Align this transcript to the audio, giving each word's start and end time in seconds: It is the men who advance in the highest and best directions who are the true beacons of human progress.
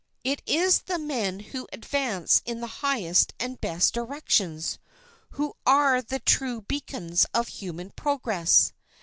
It 0.23 0.41
is 0.47 0.79
the 0.79 0.97
men 0.97 1.39
who 1.39 1.67
advance 1.71 2.41
in 2.43 2.59
the 2.59 2.65
highest 2.81 3.35
and 3.39 3.61
best 3.61 3.93
directions 3.93 4.79
who 5.33 5.53
are 5.63 6.01
the 6.01 6.17
true 6.17 6.61
beacons 6.61 7.27
of 7.35 7.47
human 7.49 7.91
progress. 7.91 8.73